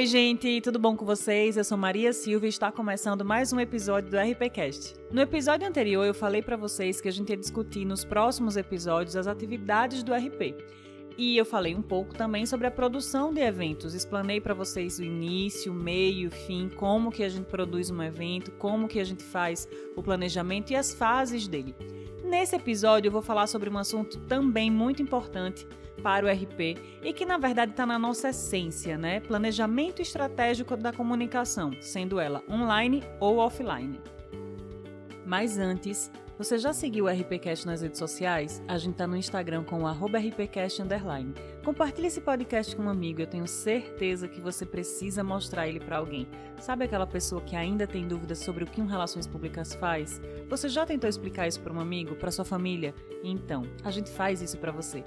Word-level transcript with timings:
Oi, 0.00 0.06
gente, 0.06 0.62
tudo 0.62 0.78
bom 0.78 0.96
com 0.96 1.04
vocês? 1.04 1.58
Eu 1.58 1.62
sou 1.62 1.76
Maria 1.76 2.10
Silva 2.14 2.46
e 2.46 2.48
está 2.48 2.72
começando 2.72 3.22
mais 3.22 3.52
um 3.52 3.60
episódio 3.60 4.10
do 4.10 4.16
RPcast. 4.16 4.94
No 5.12 5.20
episódio 5.20 5.68
anterior, 5.68 6.06
eu 6.06 6.14
falei 6.14 6.40
para 6.40 6.56
vocês 6.56 7.02
que 7.02 7.08
a 7.08 7.12
gente 7.12 7.28
ia 7.28 7.36
discutir 7.36 7.84
nos 7.84 8.02
próximos 8.02 8.56
episódios 8.56 9.14
as 9.14 9.26
atividades 9.26 10.02
do 10.02 10.14
RP. 10.14 10.56
E 11.18 11.36
eu 11.36 11.44
falei 11.44 11.74
um 11.74 11.82
pouco 11.82 12.14
também 12.14 12.46
sobre 12.46 12.66
a 12.66 12.70
produção 12.70 13.30
de 13.34 13.42
eventos. 13.42 13.92
Explanei 13.92 14.40
para 14.40 14.54
vocês 14.54 14.98
o 14.98 15.04
início, 15.04 15.74
meio, 15.74 16.30
fim, 16.30 16.70
como 16.70 17.12
que 17.12 17.22
a 17.22 17.28
gente 17.28 17.44
produz 17.44 17.90
um 17.90 18.02
evento, 18.02 18.50
como 18.52 18.88
que 18.88 19.00
a 19.00 19.04
gente 19.04 19.22
faz 19.22 19.68
o 19.94 20.02
planejamento 20.02 20.70
e 20.70 20.76
as 20.76 20.94
fases 20.94 21.46
dele. 21.46 21.74
Nesse 22.30 22.54
episódio 22.54 23.08
eu 23.08 23.12
vou 23.12 23.22
falar 23.22 23.48
sobre 23.48 23.68
um 23.68 23.76
assunto 23.76 24.16
também 24.20 24.70
muito 24.70 25.02
importante 25.02 25.66
para 26.00 26.24
o 26.24 26.28
RP 26.30 26.78
e 27.02 27.12
que 27.12 27.26
na 27.26 27.36
verdade 27.36 27.72
está 27.72 27.84
na 27.84 27.98
nossa 27.98 28.28
essência, 28.28 28.96
né? 28.96 29.18
Planejamento 29.18 30.00
estratégico 30.00 30.76
da 30.76 30.92
comunicação, 30.92 31.72
sendo 31.80 32.20
ela 32.20 32.40
online 32.48 33.02
ou 33.18 33.38
offline. 33.38 34.00
Mas 35.26 35.58
antes, 35.58 36.08
você 36.40 36.56
já 36.56 36.72
seguiu 36.72 37.04
o 37.04 37.08
RPCast 37.08 37.66
nas 37.66 37.82
redes 37.82 37.98
sociais? 37.98 38.62
A 38.66 38.78
gente 38.78 38.94
tá 38.94 39.06
no 39.06 39.14
Instagram 39.14 39.62
com 39.62 39.82
o 39.82 39.86
RPCast 39.86 40.80
underline. 40.80 41.34
Compartilhe 41.62 42.06
esse 42.06 42.22
podcast 42.22 42.74
com 42.74 42.84
um 42.84 42.88
amigo, 42.88 43.20
eu 43.20 43.26
tenho 43.26 43.46
certeza 43.46 44.26
que 44.26 44.40
você 44.40 44.64
precisa 44.64 45.22
mostrar 45.22 45.68
ele 45.68 45.78
para 45.78 45.98
alguém. 45.98 46.26
Sabe 46.58 46.86
aquela 46.86 47.06
pessoa 47.06 47.42
que 47.42 47.54
ainda 47.54 47.86
tem 47.86 48.08
dúvidas 48.08 48.38
sobre 48.38 48.64
o 48.64 48.66
que 48.66 48.80
um 48.80 48.86
Relações 48.86 49.26
Públicas 49.26 49.74
faz? 49.74 50.18
Você 50.48 50.66
já 50.70 50.86
tentou 50.86 51.10
explicar 51.10 51.46
isso 51.46 51.60
para 51.60 51.74
um 51.74 51.78
amigo, 51.78 52.16
para 52.16 52.30
sua 52.30 52.46
família? 52.46 52.94
Então, 53.22 53.64
a 53.84 53.90
gente 53.90 54.08
faz 54.08 54.40
isso 54.40 54.56
para 54.56 54.72
você. 54.72 55.04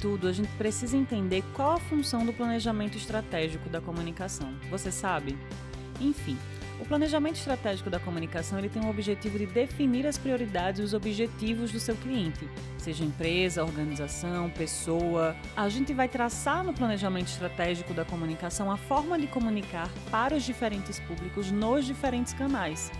Tudo, 0.00 0.28
a 0.28 0.32
gente 0.32 0.48
precisa 0.56 0.96
entender 0.96 1.42
qual 1.54 1.72
a 1.72 1.80
função 1.80 2.24
do 2.24 2.32
planejamento 2.32 2.96
estratégico 2.96 3.68
da 3.68 3.80
comunicação. 3.80 4.54
Você 4.70 4.90
sabe? 4.90 5.38
Enfim, 6.00 6.36
o 6.80 6.84
planejamento 6.84 7.36
estratégico 7.36 7.88
da 7.88 8.00
comunicação 8.00 8.58
ele 8.58 8.68
tem 8.68 8.84
o 8.84 8.90
objetivo 8.90 9.38
de 9.38 9.46
definir 9.46 10.06
as 10.06 10.18
prioridades 10.18 10.80
e 10.80 10.82
os 10.82 10.92
objetivos 10.92 11.70
do 11.70 11.78
seu 11.78 11.94
cliente, 11.96 12.48
seja 12.78 13.04
empresa, 13.04 13.64
organização, 13.64 14.50
pessoa. 14.50 15.36
A 15.56 15.68
gente 15.68 15.94
vai 15.94 16.08
traçar 16.08 16.64
no 16.64 16.74
planejamento 16.74 17.28
estratégico 17.28 17.94
da 17.94 18.04
comunicação 18.04 18.70
a 18.70 18.76
forma 18.76 19.18
de 19.18 19.26
comunicar 19.28 19.88
para 20.10 20.34
os 20.34 20.42
diferentes 20.42 20.98
públicos 21.00 21.50
nos 21.50 21.86
diferentes 21.86 22.34
canais. 22.34 22.90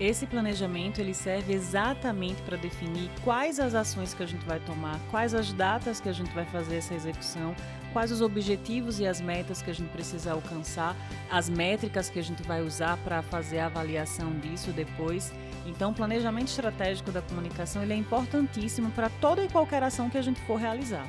Esse 0.00 0.26
planejamento 0.26 0.98
ele 0.98 1.12
serve 1.12 1.52
exatamente 1.52 2.40
para 2.40 2.56
definir 2.56 3.10
quais 3.22 3.60
as 3.60 3.74
ações 3.74 4.14
que 4.14 4.22
a 4.22 4.26
gente 4.26 4.46
vai 4.46 4.58
tomar, 4.58 4.98
quais 5.10 5.34
as 5.34 5.52
datas 5.52 6.00
que 6.00 6.08
a 6.08 6.12
gente 6.12 6.32
vai 6.32 6.46
fazer 6.46 6.76
essa 6.76 6.94
execução, 6.94 7.54
quais 7.92 8.10
os 8.10 8.22
objetivos 8.22 8.98
e 8.98 9.06
as 9.06 9.20
metas 9.20 9.60
que 9.60 9.70
a 9.70 9.74
gente 9.74 9.90
precisa 9.90 10.32
alcançar, 10.32 10.96
as 11.30 11.50
métricas 11.50 12.08
que 12.08 12.18
a 12.18 12.22
gente 12.22 12.42
vai 12.44 12.62
usar 12.62 12.96
para 13.04 13.20
fazer 13.20 13.58
a 13.58 13.66
avaliação 13.66 14.32
disso 14.38 14.72
depois. 14.72 15.34
Então, 15.66 15.90
o 15.90 15.94
planejamento 15.94 16.48
estratégico 16.48 17.12
da 17.12 17.20
comunicação 17.20 17.82
ele 17.82 17.92
é 17.92 17.96
importantíssimo 17.96 18.90
para 18.92 19.10
toda 19.20 19.44
e 19.44 19.50
qualquer 19.50 19.82
ação 19.82 20.08
que 20.08 20.16
a 20.16 20.22
gente 20.22 20.40
for 20.40 20.58
realizar. 20.58 21.06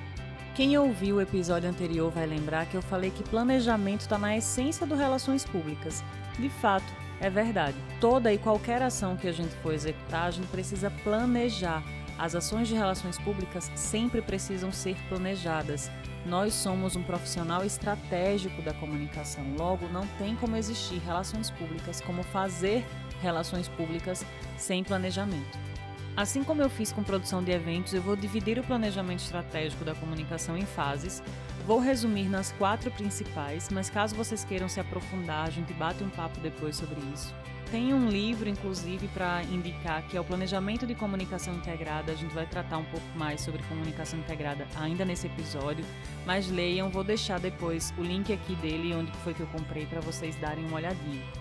Quem 0.53 0.77
ouviu 0.77 1.15
o 1.15 1.21
episódio 1.21 1.69
anterior 1.69 2.11
vai 2.11 2.25
lembrar 2.27 2.65
que 2.65 2.75
eu 2.75 2.81
falei 2.81 3.09
que 3.09 3.23
planejamento 3.23 4.01
está 4.01 4.17
na 4.17 4.35
essência 4.35 4.85
do 4.85 4.95
relações 4.95 5.45
públicas. 5.45 6.03
De 6.37 6.49
fato, 6.49 6.91
é 7.21 7.29
verdade. 7.29 7.77
Toda 7.99 8.33
e 8.33 8.37
qualquer 8.37 8.81
ação 8.81 9.15
que 9.15 9.27
a 9.27 9.31
gente 9.31 9.55
for 9.57 9.73
executar, 9.73 10.27
a 10.27 10.31
gente 10.31 10.47
precisa 10.47 10.91
planejar. 11.03 11.83
As 12.17 12.35
ações 12.35 12.67
de 12.67 12.75
relações 12.75 13.17
públicas 13.19 13.71
sempre 13.75 14.21
precisam 14.21 14.71
ser 14.71 14.97
planejadas. 15.07 15.89
Nós 16.25 16.53
somos 16.53 16.95
um 16.95 17.03
profissional 17.03 17.63
estratégico 17.63 18.61
da 18.61 18.73
comunicação, 18.73 19.43
logo, 19.57 19.87
não 19.87 20.05
tem 20.19 20.35
como 20.35 20.55
existir 20.55 20.99
relações 20.99 21.49
públicas, 21.49 22.01
como 22.01 22.21
fazer 22.23 22.85
relações 23.21 23.67
públicas 23.67 24.25
sem 24.57 24.83
planejamento. 24.83 25.70
Assim 26.15 26.43
como 26.43 26.61
eu 26.61 26.69
fiz 26.69 26.91
com 26.91 27.03
produção 27.03 27.41
de 27.41 27.51
eventos, 27.51 27.93
eu 27.93 28.01
vou 28.01 28.17
dividir 28.17 28.59
o 28.59 28.63
planejamento 28.63 29.19
estratégico 29.19 29.85
da 29.85 29.95
comunicação 29.95 30.57
em 30.57 30.65
fases. 30.65 31.23
Vou 31.65 31.79
resumir 31.79 32.27
nas 32.27 32.51
quatro 32.53 32.91
principais, 32.91 33.69
mas 33.69 33.89
caso 33.89 34.15
vocês 34.15 34.43
queiram 34.43 34.67
se 34.67 34.79
aprofundar, 34.79 35.47
a 35.47 35.49
gente 35.49 35.73
bate 35.73 36.03
um 36.03 36.09
papo 36.09 36.39
depois 36.41 36.75
sobre 36.75 36.99
isso. 37.13 37.33
Tem 37.71 37.93
um 37.93 38.09
livro, 38.09 38.49
inclusive, 38.49 39.07
para 39.09 39.41
indicar 39.43 40.05
que 40.05 40.17
é 40.17 40.19
o 40.19 40.25
Planejamento 40.25 40.85
de 40.85 40.93
Comunicação 40.93 41.55
Integrada. 41.55 42.11
A 42.11 42.15
gente 42.15 42.33
vai 42.33 42.45
tratar 42.45 42.77
um 42.77 42.83
pouco 42.83 43.07
mais 43.15 43.39
sobre 43.39 43.63
comunicação 43.63 44.19
integrada 44.19 44.67
ainda 44.75 45.05
nesse 45.05 45.27
episódio, 45.27 45.85
mas 46.25 46.51
leiam, 46.51 46.89
vou 46.89 47.05
deixar 47.05 47.39
depois 47.39 47.93
o 47.97 48.01
link 48.01 48.33
aqui 48.33 48.55
dele, 48.55 48.93
onde 48.93 49.09
foi 49.19 49.33
que 49.33 49.39
eu 49.39 49.47
comprei, 49.47 49.85
para 49.85 50.01
vocês 50.01 50.35
darem 50.35 50.65
uma 50.65 50.75
olhadinha. 50.75 51.40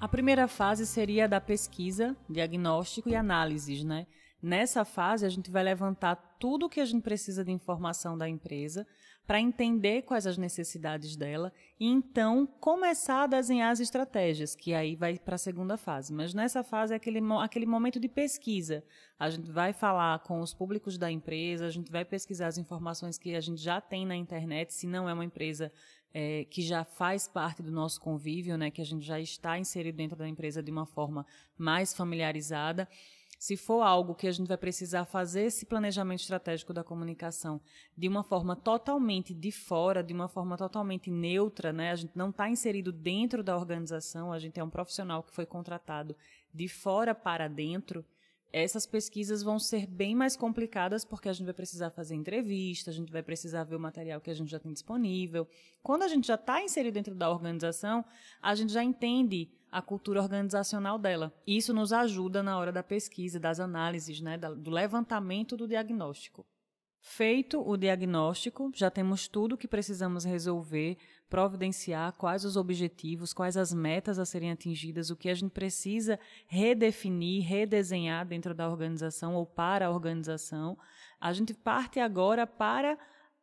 A 0.00 0.06
primeira 0.06 0.46
fase 0.46 0.86
seria 0.86 1.24
a 1.24 1.26
da 1.26 1.40
pesquisa, 1.40 2.16
diagnóstico 2.30 3.08
e 3.08 3.16
análises, 3.16 3.82
né? 3.82 4.06
Nessa 4.40 4.84
fase, 4.84 5.26
a 5.26 5.28
gente 5.28 5.50
vai 5.50 5.64
levantar 5.64 6.14
tudo 6.38 6.66
o 6.66 6.68
que 6.68 6.78
a 6.78 6.84
gente 6.84 7.02
precisa 7.02 7.44
de 7.44 7.50
informação 7.50 8.16
da 8.16 8.28
empresa 8.28 8.86
para 9.26 9.40
entender 9.40 10.02
quais 10.02 10.26
as 10.26 10.38
necessidades 10.38 11.16
dela 11.16 11.52
e 11.78 11.86
então 11.86 12.46
começar 12.46 13.24
a 13.24 13.26
desenhar 13.26 13.72
as 13.72 13.80
estratégias, 13.80 14.54
que 14.54 14.72
aí 14.72 14.94
vai 14.94 15.18
para 15.18 15.34
a 15.34 15.38
segunda 15.38 15.76
fase. 15.76 16.14
Mas 16.14 16.32
nessa 16.32 16.62
fase 16.62 16.94
é 16.94 16.96
aquele, 16.96 17.20
aquele 17.42 17.66
momento 17.66 17.98
de 17.98 18.08
pesquisa. 18.08 18.82
A 19.18 19.28
gente 19.28 19.50
vai 19.50 19.72
falar 19.72 20.20
com 20.20 20.40
os 20.40 20.54
públicos 20.54 20.96
da 20.96 21.10
empresa, 21.10 21.66
a 21.66 21.70
gente 21.70 21.90
vai 21.90 22.04
pesquisar 22.04 22.46
as 22.46 22.56
informações 22.56 23.18
que 23.18 23.34
a 23.34 23.40
gente 23.40 23.60
já 23.60 23.80
tem 23.80 24.06
na 24.06 24.16
internet, 24.16 24.72
se 24.72 24.86
não 24.86 25.08
é 25.08 25.12
uma 25.12 25.24
empresa 25.24 25.70
é, 26.12 26.44
que 26.44 26.62
já 26.62 26.84
faz 26.84 27.28
parte 27.28 27.62
do 27.62 27.70
nosso 27.70 28.00
convívio, 28.00 28.56
né, 28.56 28.70
que 28.70 28.80
a 28.80 28.84
gente 28.84 29.04
já 29.04 29.20
está 29.20 29.58
inserido 29.58 29.96
dentro 29.96 30.16
da 30.16 30.28
empresa 30.28 30.62
de 30.62 30.70
uma 30.70 30.86
forma 30.86 31.26
mais 31.56 31.94
familiarizada. 31.94 32.88
Se 33.38 33.56
for 33.56 33.82
algo 33.82 34.16
que 34.16 34.26
a 34.26 34.32
gente 34.32 34.48
vai 34.48 34.56
precisar 34.56 35.04
fazer 35.04 35.42
esse 35.42 35.64
planejamento 35.64 36.20
estratégico 36.20 36.72
da 36.72 36.82
comunicação 36.82 37.60
de 37.96 38.08
uma 38.08 38.24
forma 38.24 38.56
totalmente 38.56 39.32
de 39.32 39.52
fora, 39.52 40.02
de 40.02 40.12
uma 40.12 40.28
forma 40.28 40.56
totalmente 40.56 41.08
neutra, 41.08 41.72
né? 41.72 41.92
A 41.92 41.94
gente 41.94 42.16
não 42.16 42.30
está 42.30 42.50
inserido 42.50 42.90
dentro 42.90 43.44
da 43.44 43.56
organização, 43.56 44.32
a 44.32 44.40
gente 44.40 44.58
é 44.58 44.64
um 44.64 44.68
profissional 44.68 45.22
que 45.22 45.32
foi 45.32 45.46
contratado 45.46 46.16
de 46.52 46.66
fora 46.66 47.14
para 47.14 47.46
dentro 47.46 48.04
essas 48.52 48.86
pesquisas 48.86 49.42
vão 49.42 49.58
ser 49.58 49.86
bem 49.86 50.14
mais 50.14 50.36
complicadas 50.36 51.04
porque 51.04 51.28
a 51.28 51.32
gente 51.32 51.44
vai 51.44 51.54
precisar 51.54 51.90
fazer 51.90 52.14
entrevista, 52.14 52.90
a 52.90 52.94
gente 52.94 53.12
vai 53.12 53.22
precisar 53.22 53.64
ver 53.64 53.76
o 53.76 53.80
material 53.80 54.20
que 54.20 54.30
a 54.30 54.34
gente 54.34 54.50
já 54.50 54.58
tem 54.58 54.72
disponível. 54.72 55.46
Quando 55.82 56.02
a 56.02 56.08
gente 56.08 56.26
já 56.26 56.34
está 56.34 56.62
inserido 56.62 56.94
dentro 56.94 57.14
da 57.14 57.30
organização, 57.30 58.04
a 58.40 58.54
gente 58.54 58.72
já 58.72 58.82
entende 58.82 59.50
a 59.70 59.82
cultura 59.82 60.22
organizacional 60.22 60.98
dela. 60.98 61.32
Isso 61.46 61.74
nos 61.74 61.92
ajuda 61.92 62.42
na 62.42 62.58
hora 62.58 62.72
da 62.72 62.82
pesquisa, 62.82 63.38
das 63.38 63.60
análises, 63.60 64.20
né, 64.20 64.38
do 64.38 64.70
levantamento 64.70 65.56
do 65.56 65.68
diagnóstico. 65.68 66.46
Feito 67.00 67.60
o 67.60 67.76
diagnóstico, 67.76 68.72
já 68.74 68.90
temos 68.90 69.28
tudo 69.28 69.56
que 69.56 69.68
precisamos 69.68 70.24
resolver 70.24 70.96
providenciar 71.28 72.12
quais 72.12 72.44
os 72.44 72.56
objetivos, 72.56 73.32
quais 73.32 73.56
as 73.56 73.72
metas 73.72 74.18
a 74.18 74.24
serem 74.24 74.50
atingidas, 74.50 75.10
o 75.10 75.16
que 75.16 75.28
a 75.28 75.34
gente 75.34 75.50
precisa 75.50 76.18
redefinir, 76.46 77.46
redesenhar 77.46 78.26
dentro 78.26 78.54
da 78.54 78.68
organização 78.68 79.34
ou 79.34 79.44
para 79.44 79.86
a 79.86 79.90
organização. 79.90 80.78
A 81.20 81.32
gente 81.32 81.52
parte 81.52 82.00
agora 82.00 82.46
para 82.46 82.98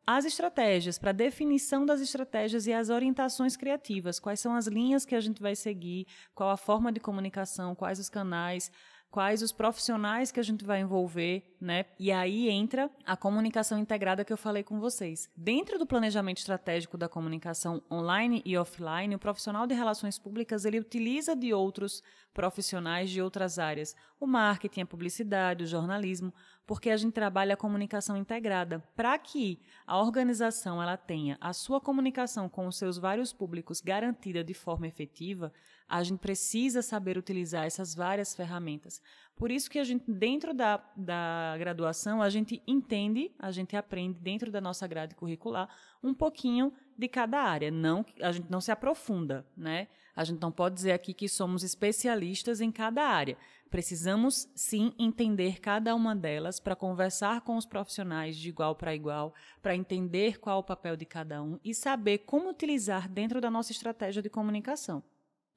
as 0.06 0.24
estratégias, 0.24 0.98
para 0.98 1.10
a 1.10 1.12
definição 1.12 1.84
das 1.84 2.00
estratégias 2.00 2.66
e 2.66 2.72
as 2.72 2.90
orientações 2.90 3.56
criativas. 3.56 4.20
Quais 4.20 4.38
são 4.38 4.54
as 4.54 4.68
linhas 4.68 5.04
que 5.04 5.16
a 5.16 5.20
gente 5.20 5.42
vai 5.42 5.56
seguir, 5.56 6.06
qual 6.32 6.50
a 6.50 6.56
forma 6.56 6.92
de 6.92 7.00
comunicação, 7.00 7.74
quais 7.74 7.98
os 7.98 8.08
canais 8.08 8.70
quais 9.10 9.42
os 9.42 9.52
profissionais 9.52 10.30
que 10.30 10.40
a 10.40 10.42
gente 10.42 10.64
vai 10.64 10.80
envolver, 10.80 11.56
né? 11.60 11.86
E 11.98 12.12
aí 12.12 12.48
entra 12.48 12.90
a 13.04 13.16
comunicação 13.16 13.78
integrada 13.78 14.24
que 14.24 14.32
eu 14.32 14.36
falei 14.36 14.62
com 14.62 14.78
vocês. 14.78 15.30
Dentro 15.36 15.78
do 15.78 15.86
planejamento 15.86 16.38
estratégico 16.38 16.98
da 16.98 17.08
comunicação 17.08 17.82
online 17.90 18.42
e 18.44 18.56
offline, 18.58 19.14
o 19.14 19.18
profissional 19.18 19.66
de 19.66 19.74
relações 19.74 20.18
públicas 20.18 20.64
ele 20.64 20.78
utiliza 20.78 21.34
de 21.34 21.54
outros 21.54 22.02
profissionais 22.34 23.08
de 23.10 23.22
outras 23.22 23.58
áreas, 23.58 23.96
o 24.20 24.26
marketing, 24.26 24.82
a 24.82 24.86
publicidade, 24.86 25.64
o 25.64 25.66
jornalismo, 25.66 26.32
porque 26.66 26.90
a 26.90 26.96
gente 26.96 27.12
trabalha 27.12 27.54
a 27.54 27.56
comunicação 27.56 28.16
integrada. 28.16 28.82
Para 28.96 29.16
que 29.18 29.60
a 29.86 30.00
organização 30.00 30.82
ela 30.82 30.96
tenha 30.96 31.38
a 31.40 31.52
sua 31.52 31.80
comunicação 31.80 32.48
com 32.48 32.66
os 32.66 32.76
seus 32.76 32.98
vários 32.98 33.32
públicos 33.32 33.80
garantida 33.80 34.42
de 34.42 34.52
forma 34.52 34.88
efetiva, 34.88 35.52
a 35.88 36.02
gente 36.02 36.18
precisa 36.18 36.82
saber 36.82 37.16
utilizar 37.16 37.64
essas 37.64 37.94
várias 37.94 38.34
ferramentas. 38.34 39.00
Por 39.36 39.50
isso 39.50 39.70
que 39.70 39.78
a 39.78 39.84
gente, 39.84 40.10
dentro 40.10 40.52
da, 40.52 40.82
da 40.96 41.54
graduação, 41.58 42.20
a 42.20 42.28
gente 42.28 42.60
entende, 42.66 43.30
a 43.38 43.52
gente 43.52 43.76
aprende 43.76 44.18
dentro 44.18 44.50
da 44.50 44.60
nossa 44.60 44.86
grade 44.86 45.14
curricular 45.14 45.68
um 46.02 46.12
pouquinho 46.12 46.72
de 46.98 47.06
cada 47.06 47.40
área. 47.40 47.70
Não, 47.70 48.04
a 48.20 48.32
gente 48.32 48.50
não 48.50 48.60
se 48.60 48.72
aprofunda, 48.72 49.46
né? 49.56 49.86
A 50.16 50.24
gente 50.24 50.40
não 50.40 50.50
pode 50.50 50.74
dizer 50.74 50.92
aqui 50.92 51.12
que 51.12 51.28
somos 51.28 51.62
especialistas 51.62 52.62
em 52.62 52.72
cada 52.72 53.04
área. 53.04 53.36
Precisamos 53.70 54.48
sim 54.54 54.92
entender 54.98 55.60
cada 55.60 55.94
uma 55.94 56.14
delas 56.14 56.60
para 56.60 56.76
conversar 56.76 57.40
com 57.40 57.56
os 57.56 57.66
profissionais 57.66 58.36
de 58.36 58.48
igual 58.48 58.74
para 58.74 58.94
igual, 58.94 59.34
para 59.60 59.74
entender 59.74 60.38
qual 60.38 60.60
o 60.60 60.64
papel 60.64 60.96
de 60.96 61.04
cada 61.04 61.42
um 61.42 61.58
e 61.64 61.74
saber 61.74 62.18
como 62.18 62.48
utilizar 62.48 63.08
dentro 63.08 63.40
da 63.40 63.50
nossa 63.50 63.72
estratégia 63.72 64.22
de 64.22 64.30
comunicação. 64.30 65.02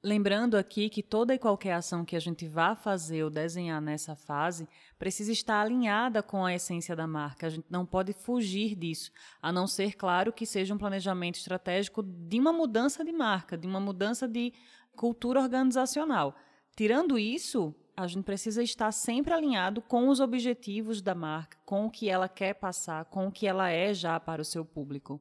Lembrando 0.02 0.56
aqui 0.56 0.88
que 0.88 1.02
toda 1.02 1.34
e 1.34 1.38
qualquer 1.38 1.74
ação 1.74 2.06
que 2.06 2.16
a 2.16 2.20
gente 2.20 2.48
vá 2.48 2.74
fazer 2.74 3.22
ou 3.22 3.28
desenhar 3.28 3.82
nessa 3.82 4.16
fase 4.16 4.66
precisa 4.98 5.30
estar 5.30 5.60
alinhada 5.60 6.22
com 6.22 6.42
a 6.42 6.54
essência 6.54 6.96
da 6.96 7.06
marca. 7.06 7.46
A 7.46 7.50
gente 7.50 7.66
não 7.68 7.84
pode 7.84 8.14
fugir 8.14 8.74
disso, 8.74 9.12
a 9.42 9.52
não 9.52 9.66
ser, 9.66 9.96
claro, 9.96 10.32
que 10.32 10.46
seja 10.46 10.74
um 10.74 10.78
planejamento 10.78 11.34
estratégico 11.34 12.02
de 12.02 12.40
uma 12.40 12.50
mudança 12.50 13.04
de 13.04 13.12
marca, 13.12 13.58
de 13.58 13.66
uma 13.66 13.78
mudança 13.78 14.26
de 14.26 14.54
cultura 14.96 15.38
organizacional. 15.38 16.34
Tirando 16.74 17.18
isso, 17.18 17.74
a 18.02 18.06
gente 18.06 18.24
precisa 18.24 18.62
estar 18.62 18.90
sempre 18.92 19.34
alinhado 19.34 19.82
com 19.82 20.08
os 20.08 20.20
objetivos 20.20 21.02
da 21.02 21.14
marca, 21.14 21.58
com 21.66 21.84
o 21.84 21.90
que 21.90 22.08
ela 22.08 22.28
quer 22.28 22.54
passar, 22.54 23.04
com 23.04 23.26
o 23.26 23.32
que 23.32 23.46
ela 23.46 23.68
é 23.68 23.92
já 23.92 24.18
para 24.18 24.40
o 24.40 24.44
seu 24.44 24.64
público. 24.64 25.20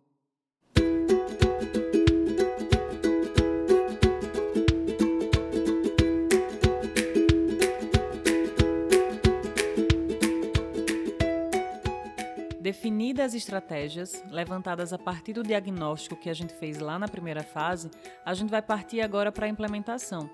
Definidas 12.61 13.25
as 13.25 13.33
estratégias, 13.33 14.23
levantadas 14.29 14.93
a 14.93 14.97
partir 14.97 15.33
do 15.33 15.43
diagnóstico 15.43 16.15
que 16.15 16.29
a 16.29 16.33
gente 16.33 16.53
fez 16.53 16.79
lá 16.79 16.97
na 16.97 17.07
primeira 17.07 17.43
fase, 17.43 17.89
a 18.23 18.33
gente 18.33 18.49
vai 18.49 18.61
partir 18.61 19.01
agora 19.01 19.31
para 19.31 19.47
a 19.47 19.49
implementação. 19.49 20.29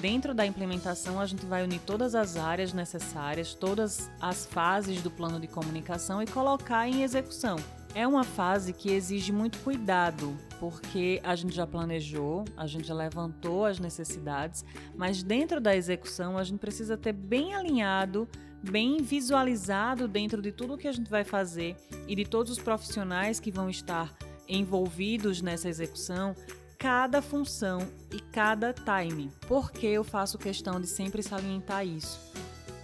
Dentro 0.00 0.32
da 0.32 0.46
implementação, 0.46 1.20
a 1.20 1.26
gente 1.26 1.44
vai 1.44 1.64
unir 1.64 1.80
todas 1.80 2.14
as 2.14 2.36
áreas 2.36 2.72
necessárias, 2.72 3.52
todas 3.52 4.08
as 4.20 4.46
fases 4.46 5.02
do 5.02 5.10
plano 5.10 5.40
de 5.40 5.48
comunicação 5.48 6.22
e 6.22 6.26
colocar 6.26 6.88
em 6.88 7.02
execução. 7.02 7.56
É 7.96 8.06
uma 8.06 8.22
fase 8.22 8.72
que 8.72 8.92
exige 8.92 9.32
muito 9.32 9.58
cuidado, 9.58 10.36
porque 10.60 11.20
a 11.24 11.34
gente 11.34 11.52
já 11.52 11.66
planejou, 11.66 12.44
a 12.56 12.64
gente 12.64 12.86
já 12.86 12.94
levantou 12.94 13.64
as 13.64 13.80
necessidades, 13.80 14.64
mas 14.94 15.22
dentro 15.24 15.60
da 15.60 15.74
execução 15.74 16.38
a 16.38 16.44
gente 16.44 16.60
precisa 16.60 16.96
ter 16.96 17.12
bem 17.12 17.54
alinhado 17.54 18.28
bem 18.62 18.98
visualizado 19.02 20.08
dentro 20.08 20.42
de 20.42 20.50
tudo 20.52 20.76
que 20.76 20.88
a 20.88 20.92
gente 20.92 21.08
vai 21.08 21.24
fazer 21.24 21.76
e 22.06 22.14
de 22.14 22.24
todos 22.24 22.50
os 22.50 22.58
profissionais 22.58 23.38
que 23.38 23.50
vão 23.50 23.70
estar 23.70 24.14
envolvidos 24.48 25.42
nessa 25.42 25.68
execução, 25.68 26.34
cada 26.78 27.20
função 27.20 27.80
e 28.12 28.20
cada 28.20 28.72
time. 28.72 29.32
Por 29.48 29.72
que 29.72 29.86
eu 29.86 30.04
faço 30.04 30.38
questão 30.38 30.80
de 30.80 30.86
sempre 30.86 31.24
salientar 31.24 31.84
isso? 31.84 32.32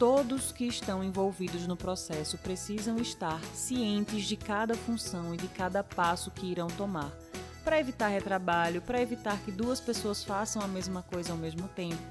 Todos 0.01 0.51
que 0.51 0.67
estão 0.67 1.05
envolvidos 1.05 1.69
no 1.69 1.77
processo 1.77 2.37
precisam 2.39 2.99
estar 2.99 3.41
cientes 3.55 4.25
de 4.25 4.37
cada 4.37 4.75
função 4.75 5.33
e 5.33 5.37
de 5.37 5.47
cada 5.47 5.85
passo 5.85 6.33
que 6.33 6.47
irão 6.47 6.67
tomar, 6.67 7.13
para 7.63 7.79
evitar 7.79 8.09
retrabalho, 8.09 8.83
para 8.83 9.01
evitar 9.01 9.39
que 9.45 9.53
duas 9.53 9.81
pessoas 9.81 10.25
façam 10.25 10.61
a 10.61 10.67
mesma 10.67 11.03
coisa 11.03 11.31
ao 11.31 11.39
mesmo 11.39 11.69
tempo 11.69 12.03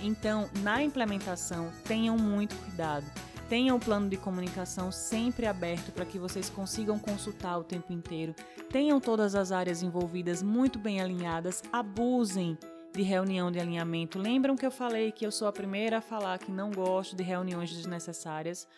então, 0.00 0.48
na 0.62 0.82
implementação, 0.82 1.70
tenham 1.84 2.16
muito 2.16 2.54
cuidado. 2.56 3.04
Tenham 3.48 3.78
o 3.78 3.80
plano 3.80 4.10
de 4.10 4.18
comunicação 4.18 4.92
sempre 4.92 5.46
aberto 5.46 5.90
para 5.90 6.04
que 6.04 6.18
vocês 6.18 6.50
consigam 6.50 6.98
consultar 6.98 7.56
o 7.56 7.64
tempo 7.64 7.94
inteiro. 7.94 8.34
Tenham 8.70 9.00
todas 9.00 9.34
as 9.34 9.50
áreas 9.50 9.82
envolvidas 9.82 10.42
muito 10.42 10.78
bem 10.78 11.00
alinhadas. 11.00 11.62
Abusem 11.72 12.58
de 12.92 13.00
reunião 13.00 13.50
de 13.50 13.58
alinhamento. 13.58 14.18
Lembram 14.18 14.54
que 14.54 14.66
eu 14.66 14.70
falei 14.70 15.10
que 15.12 15.24
eu 15.24 15.32
sou 15.32 15.48
a 15.48 15.52
primeira 15.52 15.96
a 15.96 16.02
falar 16.02 16.38
que 16.38 16.52
não 16.52 16.70
gosto 16.70 17.16
de 17.16 17.22
reuniões 17.22 17.70
desnecessárias? 17.70 18.68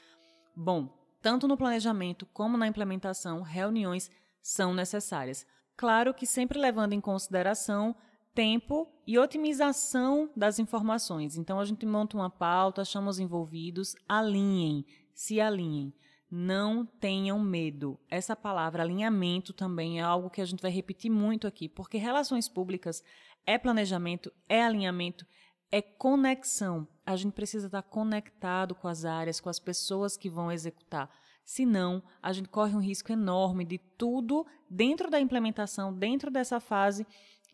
Bom, 0.54 0.88
tanto 1.20 1.48
no 1.48 1.56
planejamento 1.56 2.24
como 2.26 2.56
na 2.56 2.68
implementação, 2.68 3.42
reuniões 3.42 4.08
são 4.40 4.72
necessárias. 4.72 5.44
Claro 5.76 6.14
que 6.14 6.26
sempre 6.26 6.60
levando 6.60 6.92
em 6.92 7.00
consideração 7.00 7.96
tempo 8.34 8.88
e 9.06 9.18
otimização 9.18 10.30
das 10.36 10.58
informações. 10.58 11.36
Então 11.36 11.58
a 11.58 11.64
gente 11.64 11.84
monta 11.84 12.16
uma 12.16 12.30
pauta, 12.30 12.84
chama 12.84 13.10
os 13.10 13.18
envolvidos, 13.18 13.94
alinhem, 14.08 14.84
se 15.12 15.40
alinhem. 15.40 15.92
Não 16.30 16.86
tenham 16.86 17.40
medo. 17.40 17.98
Essa 18.08 18.36
palavra 18.36 18.84
alinhamento 18.84 19.52
também 19.52 19.98
é 19.98 20.02
algo 20.02 20.30
que 20.30 20.40
a 20.40 20.44
gente 20.44 20.62
vai 20.62 20.70
repetir 20.70 21.10
muito 21.10 21.46
aqui, 21.46 21.68
porque 21.68 21.98
relações 21.98 22.48
públicas 22.48 23.02
é 23.44 23.58
planejamento, 23.58 24.32
é 24.48 24.62
alinhamento, 24.62 25.26
é 25.72 25.82
conexão. 25.82 26.86
A 27.04 27.16
gente 27.16 27.32
precisa 27.32 27.66
estar 27.66 27.82
conectado 27.82 28.76
com 28.76 28.86
as 28.86 29.04
áreas, 29.04 29.40
com 29.40 29.48
as 29.48 29.58
pessoas 29.58 30.16
que 30.16 30.30
vão 30.30 30.52
executar. 30.52 31.10
Senão, 31.44 32.00
a 32.22 32.32
gente 32.32 32.48
corre 32.48 32.76
um 32.76 32.80
risco 32.80 33.10
enorme 33.10 33.64
de 33.64 33.78
tudo 33.78 34.46
dentro 34.68 35.10
da 35.10 35.20
implementação, 35.20 35.92
dentro 35.92 36.30
dessa 36.30 36.60
fase, 36.60 37.04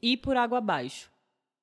e 0.02 0.16
por 0.16 0.36
água 0.36 0.58
abaixo. 0.58 1.10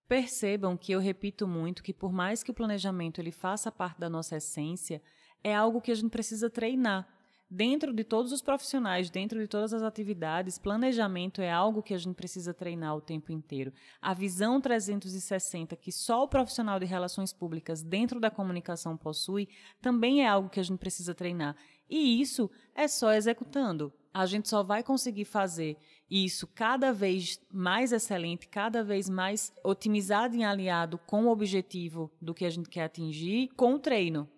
Percebam 0.07 0.77
que 0.77 0.91
eu 0.91 0.99
repito 0.99 1.47
muito 1.47 1.81
que 1.81 1.93
por 1.93 2.11
mais 2.11 2.43
que 2.43 2.51
o 2.51 2.53
planejamento 2.53 3.19
ele 3.19 3.31
faça 3.31 3.71
parte 3.71 3.99
da 3.99 4.09
nossa 4.09 4.37
essência, 4.37 5.01
é 5.43 5.55
algo 5.55 5.81
que 5.81 5.91
a 5.91 5.95
gente 5.95 6.09
precisa 6.09 6.49
treinar. 6.49 7.07
Dentro 7.55 7.93
de 7.93 8.03
todos 8.03 8.31
os 8.31 8.41
profissionais, 8.41 9.11
dentro 9.11 9.39
de 9.39 9.47
todas 9.47 9.75
as 9.75 9.83
atividades, 9.83 10.57
planejamento 10.57 11.39
é 11.39 11.51
algo 11.51 11.83
que 11.83 11.93
a 11.93 11.97
gente 11.99 12.15
precisa 12.15 12.51
treinar 12.51 12.95
o 12.95 13.01
tempo 13.01 13.31
inteiro. 13.31 13.71
A 14.01 14.11
visão 14.11 14.59
360 14.59 15.75
que 15.75 15.91
só 15.91 16.23
o 16.23 16.27
profissional 16.27 16.79
de 16.79 16.85
relações 16.87 17.31
públicas 17.31 17.83
dentro 17.83 18.19
da 18.19 18.31
comunicação 18.31 18.97
possui, 18.97 19.47
também 19.79 20.23
é 20.23 20.27
algo 20.27 20.49
que 20.49 20.59
a 20.59 20.63
gente 20.63 20.79
precisa 20.79 21.13
treinar. 21.13 21.55
E 21.87 22.19
isso 22.19 22.49
é 22.73 22.87
só 22.87 23.13
executando. 23.13 23.93
A 24.11 24.25
gente 24.25 24.49
só 24.49 24.63
vai 24.63 24.81
conseguir 24.81 25.25
fazer 25.25 25.77
isso 26.13 26.47
cada 26.53 26.93
vez 26.93 27.41
mais 27.51 27.91
excelente, 27.91 28.47
cada 28.47 28.83
vez 28.83 29.09
mais 29.09 29.51
otimizado 29.63 30.35
e 30.35 30.43
aliado 30.43 30.99
com 31.07 31.25
o 31.25 31.31
objetivo 31.31 32.11
do 32.21 32.35
que 32.35 32.45
a 32.45 32.49
gente 32.51 32.69
quer 32.69 32.83
atingir 32.83 33.49
com 33.55 33.73
o 33.73 33.79
treino. 33.79 34.29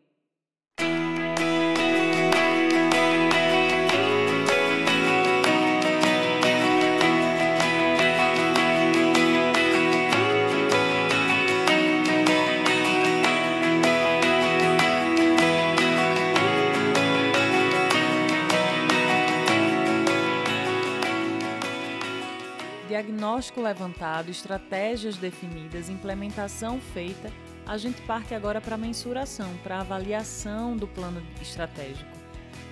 Diagnóstico 22.95 23.61
levantado, 23.61 24.31
estratégias 24.31 25.17
definidas, 25.17 25.89
implementação 25.89 26.79
feita, 26.79 27.29
a 27.65 27.77
gente 27.77 28.01
parte 28.03 28.33
agora 28.33 28.61
para 28.61 28.75
a 28.75 28.77
mensuração, 28.77 29.53
para 29.61 29.77
a 29.77 29.81
avaliação 29.81 30.77
do 30.77 30.87
plano 30.87 31.21
estratégico. 31.41 32.09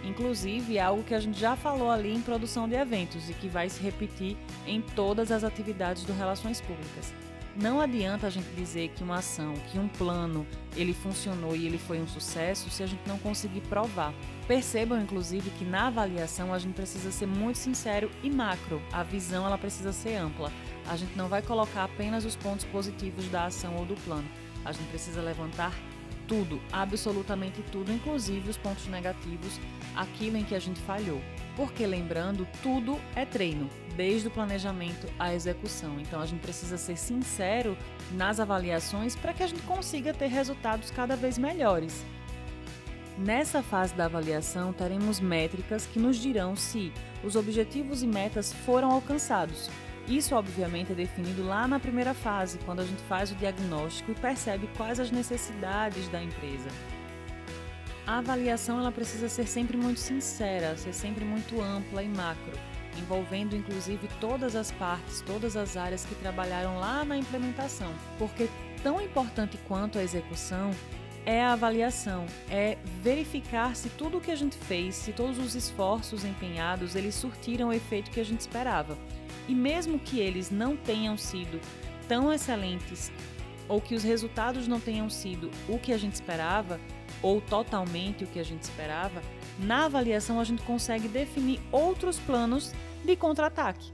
Inclusive, 0.02 0.80
algo 0.80 1.04
que 1.04 1.14
a 1.14 1.20
gente 1.20 1.38
já 1.38 1.58
falou 1.58 1.92
ali 1.92 2.14
em 2.14 2.22
produção 2.22 2.70
de 2.70 2.76
eventos 2.76 3.30
e 3.30 3.34
que 3.34 3.50
vai 3.50 3.68
se 3.70 3.82
repetir 3.82 4.38
em 4.66 4.82
todas 4.82 5.30
as 5.30 5.44
atividades 5.44 6.06
do 6.06 6.14
Relações 6.14 6.62
Públicas. 6.62 7.14
Não 7.56 7.80
adianta 7.80 8.26
a 8.26 8.30
gente 8.32 8.50
dizer 8.56 8.90
que 8.90 9.04
uma 9.04 9.18
ação, 9.18 9.54
que 9.72 9.78
um 9.78 9.88
plano, 9.88 10.46
ele 10.76 10.92
funcionou 10.92 11.56
e 11.56 11.68
ele 11.68 11.78
foi 11.78 12.02
um 12.02 12.08
sucesso 12.08 12.70
se 12.72 12.82
a 12.82 12.88
gente 12.88 13.08
não 13.08 13.20
conseguir 13.20 13.62
provar. 13.62 14.12
Percebam, 14.48 15.00
inclusive, 15.00 15.52
que 15.52 15.64
na 15.64 15.88
avaliação 15.88 16.52
a 16.52 16.58
gente 16.58 16.74
precisa 16.74 17.12
ser 17.12 17.28
muito 17.28 17.58
sincero 17.58 18.10
e 18.24 18.30
macro. 18.30 18.82
A 18.92 19.04
visão 19.04 19.46
ela 19.46 19.58
precisa 19.58 19.94
ser 19.94 20.16
ampla. 20.16 20.52
A 20.88 20.98
gente 20.98 21.16
não 21.16 21.28
vai 21.28 21.44
colocar 21.44 21.84
apenas 21.84 22.26
os 22.26 22.36
pontos 22.36 22.66
positivos 22.66 23.28
da 23.30 23.46
ação 23.46 23.76
ou 23.76 23.86
do 23.86 23.96
plano. 24.02 24.28
A 24.66 24.72
gente 24.72 24.88
precisa 24.88 25.22
levantar 25.22 25.74
tudo, 26.28 26.62
absolutamente 26.72 27.62
tudo, 27.72 27.92
inclusive 27.92 28.50
os 28.50 28.58
pontos 28.58 28.88
negativos, 28.88 29.60
aquilo 29.96 30.38
em 30.38 30.44
que 30.44 30.56
a 30.56 30.60
gente 30.60 30.80
falhou. 30.82 31.22
Porque 31.56 31.86
lembrando, 31.86 32.48
tudo 32.62 33.00
é 33.16 33.26
treino, 33.26 33.70
desde 33.96 34.28
o 34.28 34.32
planejamento 34.32 35.08
à 35.20 35.34
execução. 35.34 36.00
Então 36.00 36.20
a 36.20 36.26
gente 36.26 36.42
precisa 36.42 36.78
ser 36.78 36.98
sincero 36.98 37.78
nas 38.12 38.40
avaliações 38.40 39.16
para 39.16 39.34
que 39.34 39.44
a 39.44 39.48
gente 39.48 39.62
consiga 39.64 40.14
ter 40.14 40.28
resultados 40.28 40.90
cada 40.90 41.16
vez 41.16 41.38
melhores. 41.38 42.04
Nessa 43.18 43.62
fase 43.62 43.94
da 43.94 44.06
avaliação, 44.06 44.74
teremos 44.74 45.20
métricas 45.20 45.86
que 45.86 46.00
nos 46.00 46.18
dirão 46.18 46.56
se 46.56 46.92
os 47.24 47.36
objetivos 47.36 48.02
e 48.02 48.08
metas 48.08 48.52
foram 48.52 48.92
alcançados. 48.92 49.70
Isso, 50.08 50.36
obviamente, 50.36 50.92
é 50.92 50.96
definido 50.96 51.46
lá 51.46 51.68
na 51.68 51.80
primeira 51.80 52.14
fase, 52.14 52.60
quando 52.66 52.82
a 52.82 52.86
gente 52.86 53.02
faz 53.04 53.32
o 53.32 53.36
diagnóstico 53.36 54.12
e 54.12 54.16
percebe 54.16 54.70
quais 54.76 55.00
as 55.00 55.12
necessidades 55.12 56.10
da 56.10 56.22
empresa. 56.22 56.70
A 58.06 58.18
avaliação 58.18 58.80
ela 58.80 58.92
precisa 58.92 59.30
ser 59.30 59.48
sempre 59.48 59.78
muito 59.78 60.00
sincera, 60.02 60.76
ser 60.76 60.94
sempre 60.94 61.24
muito 61.24 61.62
ampla 61.62 62.04
e 62.04 62.10
macro, 62.10 62.52
envolvendo 63.00 63.56
inclusive 63.56 64.10
todas 64.20 64.58
as 64.58 64.72
partes, 64.72 65.22
todas 65.22 65.56
as 65.56 65.78
áreas 65.78 66.06
que 66.06 66.16
trabalharam 66.16 66.78
lá 66.80 67.06
na 67.06 67.18
implementação, 67.18 67.94
porque 68.20 68.50
tão 68.84 69.02
importante 69.02 69.58
quanto 69.66 69.98
a 69.98 70.04
execução 70.04 70.72
é 71.26 71.42
a 71.42 71.54
avaliação, 71.54 72.26
é 72.50 72.78
verificar 73.02 73.74
se 73.74 73.88
tudo 73.92 74.18
o 74.18 74.22
que 74.22 74.32
a 74.32 74.36
gente 74.36 74.58
fez, 74.58 74.96
se 74.96 75.14
todos 75.14 75.40
os 75.40 75.56
esforços 75.56 76.26
empenhados, 76.26 76.96
eles 76.98 77.16
surtiram 77.16 77.70
o 77.70 77.74
efeito 77.74 78.12
que 78.12 78.20
a 78.20 78.26
gente 78.26 78.42
esperava. 78.42 78.98
E 79.48 79.56
mesmo 79.56 80.00
que 80.00 80.20
eles 80.20 80.50
não 80.50 80.76
tenham 80.76 81.18
sido 81.18 81.60
tão 82.08 82.32
excelentes 82.32 83.12
ou 83.68 83.82
que 83.82 83.96
os 83.96 84.04
resultados 84.04 84.68
não 84.68 84.80
tenham 84.80 85.10
sido 85.10 85.50
o 85.68 85.80
que 85.80 85.94
a 85.94 85.98
gente 85.98 86.14
esperava 86.14 86.80
ou 87.22 87.40
totalmente 87.40 88.24
o 88.24 88.28
que 88.28 88.40
a 88.40 88.44
gente 88.44 88.64
esperava, 88.64 89.22
na 89.60 89.86
avaliação 89.86 90.40
a 90.40 90.44
gente 90.44 90.62
consegue 90.64 91.08
definir 91.08 91.60
outros 91.72 92.20
planos 92.20 92.74
de 93.06 93.16
contra-ataque. 93.16 93.94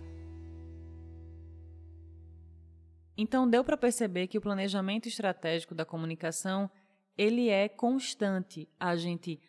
Então 3.17 3.49
deu 3.49 3.63
para 3.63 3.75
perceber 3.75 4.27
que 4.27 4.37
o 4.37 4.41
planejamento 4.41 5.07
estratégico 5.07 5.75
da 5.75 5.85
comunicação 5.85 6.69
ele 7.17 7.49
é 7.49 7.67
constante. 7.67 8.67
A 8.79 8.95
gente 8.95 9.41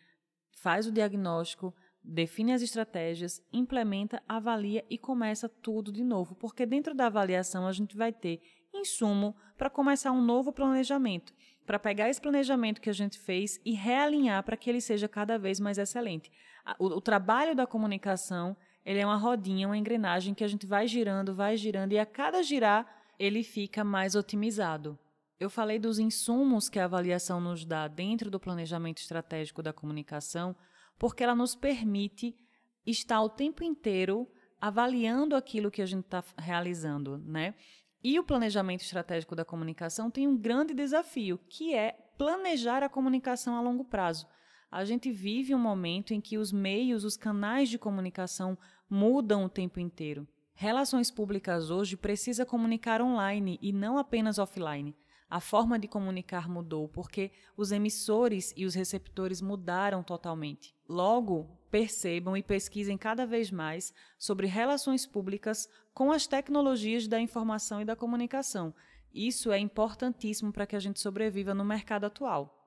faz 0.51 0.85
o 0.85 0.91
diagnóstico, 0.91 1.73
define 2.03 2.53
as 2.53 2.61
estratégias, 2.61 3.41
implementa, 3.51 4.21
avalia 4.27 4.83
e 4.89 4.97
começa 4.97 5.47
tudo 5.47 5.91
de 5.91 6.03
novo, 6.03 6.35
porque 6.35 6.65
dentro 6.65 6.93
da 6.93 7.07
avaliação 7.07 7.67
a 7.67 7.71
gente 7.71 7.95
vai 7.95 8.11
ter 8.11 8.41
insumo 8.73 9.35
para 9.57 9.69
começar 9.69 10.11
um 10.11 10.21
novo 10.21 10.51
planejamento, 10.51 11.33
para 11.65 11.77
pegar 11.77 12.09
esse 12.09 12.21
planejamento 12.21 12.81
que 12.81 12.89
a 12.89 12.93
gente 12.93 13.19
fez 13.19 13.59
e 13.63 13.73
realinhar 13.73 14.43
para 14.43 14.57
que 14.57 14.69
ele 14.69 14.81
seja 14.81 15.07
cada 15.07 15.37
vez 15.37 15.59
mais 15.59 15.77
excelente. 15.77 16.31
O, 16.79 16.85
o 16.85 17.01
trabalho 17.01 17.55
da 17.55 17.67
comunicação 17.67 18.55
ele 18.83 18.99
é 18.99 19.05
uma 19.05 19.17
rodinha, 19.17 19.67
uma 19.67 19.77
engrenagem 19.77 20.33
que 20.33 20.43
a 20.43 20.47
gente 20.47 20.65
vai 20.65 20.87
girando, 20.87 21.35
vai 21.35 21.55
girando 21.55 21.93
e 21.93 21.99
a 21.99 22.05
cada 22.05 22.41
girar 22.41 22.85
ele 23.19 23.43
fica 23.43 23.83
mais 23.83 24.15
otimizado. 24.15 24.97
Eu 25.39 25.49
falei 25.49 25.79
dos 25.79 25.99
insumos 25.99 26.69
que 26.69 26.79
a 26.79 26.85
avaliação 26.85 27.39
nos 27.39 27.65
dá 27.65 27.87
dentro 27.87 28.29
do 28.29 28.39
planejamento 28.39 28.99
estratégico 28.99 29.61
da 29.61 29.73
comunicação, 29.73 30.55
porque 31.01 31.23
ela 31.23 31.33
nos 31.33 31.55
permite 31.55 32.35
estar 32.85 33.19
o 33.23 33.27
tempo 33.27 33.63
inteiro 33.63 34.31
avaliando 34.61 35.35
aquilo 35.35 35.71
que 35.71 35.81
a 35.81 35.85
gente 35.87 36.05
está 36.05 36.23
realizando, 36.37 37.17
né? 37.17 37.55
E 38.03 38.19
o 38.19 38.23
planejamento 38.23 38.81
estratégico 38.81 39.35
da 39.35 39.43
comunicação 39.43 40.11
tem 40.11 40.27
um 40.27 40.37
grande 40.37 40.75
desafio, 40.75 41.39
que 41.49 41.73
é 41.73 41.93
planejar 42.19 42.83
a 42.83 42.89
comunicação 42.89 43.55
a 43.55 43.61
longo 43.61 43.83
prazo. 43.83 44.27
A 44.69 44.85
gente 44.85 45.11
vive 45.11 45.55
um 45.55 45.59
momento 45.59 46.13
em 46.13 46.21
que 46.21 46.37
os 46.37 46.51
meios, 46.51 47.03
os 47.03 47.17
canais 47.17 47.67
de 47.67 47.79
comunicação 47.79 48.55
mudam 48.87 49.43
o 49.43 49.49
tempo 49.49 49.79
inteiro. 49.79 50.27
Relações 50.53 51.09
públicas 51.09 51.71
hoje 51.71 51.97
precisa 51.97 52.45
comunicar 52.45 53.01
online 53.01 53.57
e 53.59 53.73
não 53.73 53.97
apenas 53.97 54.37
offline. 54.37 54.95
A 55.31 55.39
forma 55.39 55.79
de 55.79 55.87
comunicar 55.87 56.49
mudou 56.49 56.89
porque 56.89 57.31
os 57.55 57.71
emissores 57.71 58.53
e 58.57 58.65
os 58.65 58.75
receptores 58.75 59.41
mudaram 59.41 60.03
totalmente. 60.03 60.75
Logo, 60.89 61.57
percebam 61.71 62.35
e 62.35 62.43
pesquisem 62.43 62.97
cada 62.97 63.25
vez 63.25 63.49
mais 63.49 63.93
sobre 64.19 64.45
relações 64.45 65.05
públicas 65.05 65.69
com 65.93 66.11
as 66.11 66.27
tecnologias 66.27 67.07
da 67.07 67.17
informação 67.17 67.79
e 67.79 67.85
da 67.85 67.95
comunicação. 67.95 68.75
Isso 69.13 69.53
é 69.53 69.57
importantíssimo 69.57 70.51
para 70.51 70.67
que 70.67 70.75
a 70.75 70.81
gente 70.81 70.99
sobreviva 70.99 71.53
no 71.53 71.63
mercado 71.63 72.03
atual. 72.03 72.60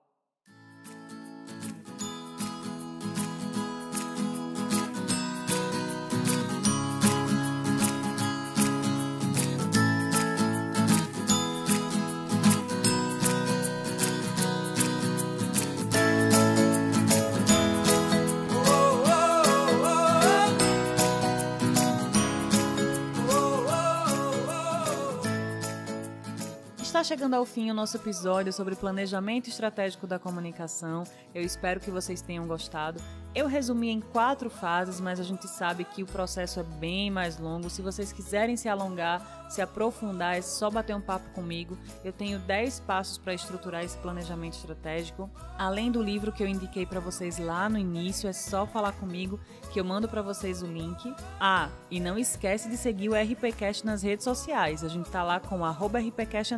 Chegando 27.02 27.34
ao 27.34 27.44
fim 27.44 27.70
o 27.70 27.74
nosso 27.74 27.96
episódio 27.96 28.52
sobre 28.52 28.76
planejamento 28.76 29.48
estratégico 29.48 30.06
da 30.06 30.18
comunicação. 30.18 31.02
Eu 31.34 31.42
espero 31.42 31.80
que 31.80 31.90
vocês 31.90 32.22
tenham 32.22 32.46
gostado. 32.46 33.00
Eu 33.34 33.48
resumi 33.48 33.90
em 33.90 34.00
quatro 34.00 34.48
fases, 34.48 35.00
mas 35.00 35.18
a 35.18 35.24
gente 35.24 35.48
sabe 35.48 35.84
que 35.84 36.04
o 36.04 36.06
processo 36.06 36.60
é 36.60 36.62
bem 36.62 37.10
mais 37.10 37.36
longo. 37.36 37.68
Se 37.68 37.82
vocês 37.82 38.12
quiserem 38.12 38.56
se 38.56 38.68
alongar, 38.68 39.46
se 39.50 39.60
aprofundar, 39.60 40.36
é 40.36 40.40
só 40.42 40.70
bater 40.70 40.94
um 40.94 41.00
papo 41.00 41.28
comigo. 41.30 41.76
Eu 42.04 42.12
tenho 42.12 42.38
10 42.38 42.78
passos 42.80 43.18
para 43.18 43.34
estruturar 43.34 43.82
esse 43.82 43.98
planejamento 43.98 44.54
estratégico. 44.54 45.28
Além 45.58 45.90
do 45.90 46.00
livro 46.00 46.30
que 46.30 46.44
eu 46.44 46.46
indiquei 46.46 46.86
para 46.86 47.00
vocês 47.00 47.38
lá 47.38 47.68
no 47.68 47.76
início, 47.76 48.28
é 48.28 48.32
só 48.32 48.66
falar 48.66 48.92
comigo 48.92 49.40
que 49.72 49.80
eu 49.80 49.84
mando 49.84 50.08
para 50.08 50.22
vocês 50.22 50.62
o 50.62 50.66
link. 50.66 51.12
Ah, 51.40 51.68
e 51.90 51.98
não 51.98 52.16
esquece 52.16 52.68
de 52.68 52.76
seguir 52.76 53.08
o 53.08 53.14
RPcast 53.14 53.84
nas 53.84 54.00
redes 54.00 54.22
sociais. 54.22 54.84
A 54.84 54.88
gente 54.88 55.10
tá 55.10 55.24
lá 55.24 55.40
com 55.40 55.58
@rpcast 55.64 56.54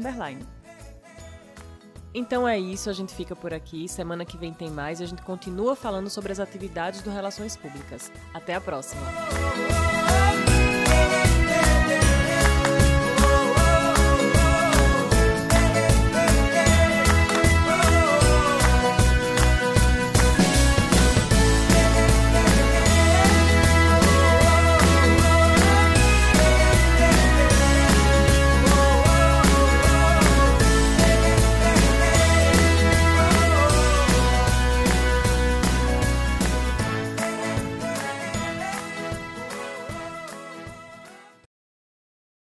então 2.18 2.48
é 2.48 2.58
isso, 2.58 2.88
a 2.88 2.92
gente 2.92 3.14
fica 3.14 3.36
por 3.36 3.52
aqui. 3.52 3.86
Semana 3.88 4.24
que 4.24 4.36
vem 4.36 4.52
tem 4.52 4.70
mais 4.70 5.00
e 5.00 5.04
a 5.04 5.06
gente 5.06 5.22
continua 5.22 5.76
falando 5.76 6.08
sobre 6.08 6.32
as 6.32 6.40
atividades 6.40 7.02
do 7.02 7.10
Relações 7.10 7.56
Públicas. 7.56 8.10
Até 8.32 8.54
a 8.54 8.60
próxima! 8.60 9.02